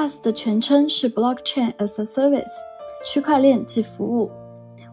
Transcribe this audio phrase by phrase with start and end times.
[0.00, 2.48] BaaS 的全称是 Blockchain as a Service，
[3.04, 4.30] 区块链即服务。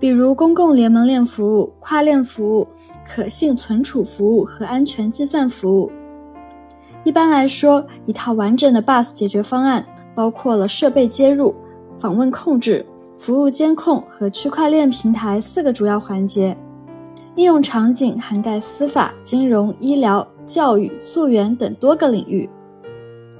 [0.01, 2.67] 比如公共联盟链服务、跨链服务、
[3.05, 5.91] 可信存储服务和安全计算服务。
[7.05, 11.55] 一般来说，一套完整的 BUS 解决方案包括了设备接入、
[11.99, 16.57] 访问控制、服务监控和区块链平台四个主要环节。
[17.35, 22.49] 应用场景涵盖司法、金融、医疗、教育、溯源等多个领域。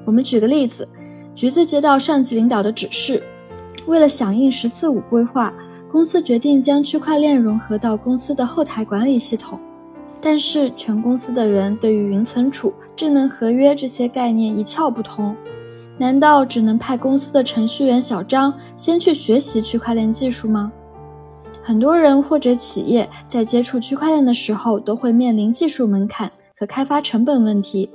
[0.05, 0.89] 我们举个例子，
[1.35, 3.23] 橘子接到上级领导的指示，
[3.87, 5.53] 为了响应“十四五”规划。
[5.91, 9.59] 公司决定将区块链融合到公司的后台管理系统，
[10.21, 15.35] 但是全公司的人对于云存储、智能合约这些概念一窍不通。
[15.97, 20.71] 难道只能派公司的程序员小张先去学习区块链技术吗？
[21.63, 27.91] 很多人或者企业在接触区块链的时候，都会面临技术门槛和开发成本问题。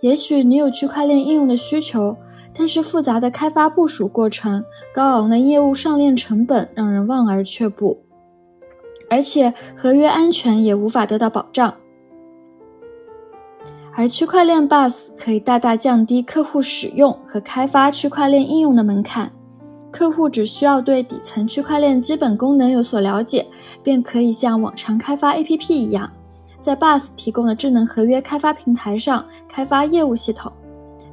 [0.00, 2.16] 也许你有区块链应用的需求。
[2.56, 7.98] 但是复杂的开发部署过程、高昂的业务上链成本让人望而却步，
[9.10, 11.74] 而且合约安全也无法得到保障。
[13.96, 19.30] 而区块链 BaaS 可以大大降低客户使用和开发区块链应用的门槛，
[19.92, 23.46] 客户只需要对底层区块链基本功能有所了解，
[23.82, 26.10] 便可以像往常开发 APP 一样，
[26.58, 30.52] 在 BUS 提供的智能合约开发平台上开发业务系统。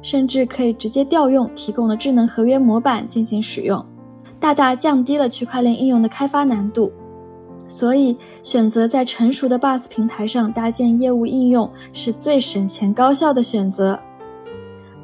[0.02, 3.82] 甚至可以直接调用提供的智能合约模板进行使用，
[4.38, 6.92] 大大降低了区块链应用的开发难度。
[7.68, 13.98] 所以，选择在成熟的 BaaS 平台上搭建业务应用是最省钱高效的选择。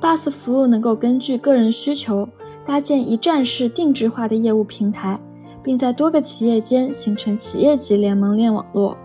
[0.01, 2.29] BUS 服务能够根据个人需求
[2.65, 5.19] 搭建一站式定制化的业务平台，
[5.63, 8.97] 并在多个企业间形成企业级联盟链网络，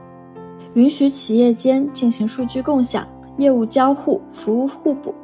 [0.74, 5.16] 允许企业间进行数据共享、业务交互、服务互补。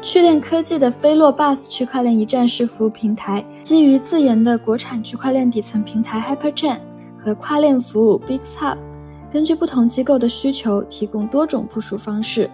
[0.00, 6.78] 趣链科技的飞洛 BaaS 区块链一站式服务平台，基于自研的国产区块链底层平台 HyperChain
[7.22, 8.78] 和跨链服务 BigHub，
[9.32, 12.48] 根据不同机构的需求提供多种部署方式，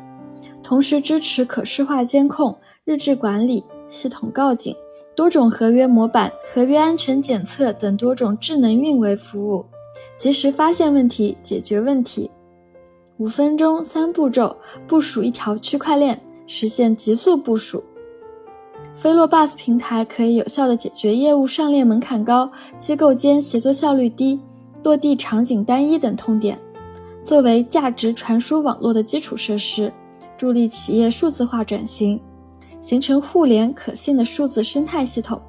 [0.63, 4.75] 同时支持可视化监控、日志管理、系统告警、
[5.15, 9.67] 多种合约模板、合约安全检测等多种智能运维服务，
[10.17, 12.31] 及时发现问题、解决问题，
[13.19, 14.57] 五分钟三步骤
[14.89, 16.19] 部署一条区块链。
[16.47, 17.83] 实现极速部署，
[18.95, 24.41] 飞洛 BUS 平台可以有效地解决业务上链门槛高、机构间协作效率低、
[24.83, 26.59] 落地场景单一等痛点。
[27.25, 29.91] 作为价值传输网络的基础设施，
[30.37, 32.21] 助力企业数字化转型，
[32.83, 35.41] 形成互联可信的数字生态系统。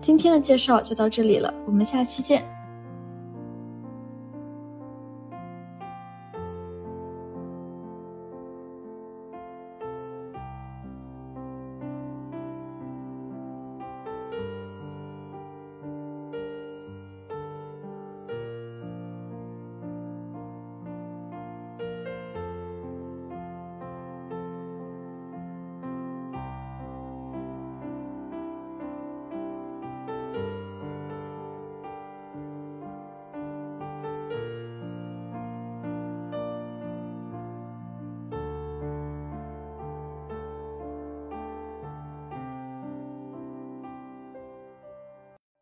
[0.00, 2.44] 今天的介绍就到这里了，我们下期见。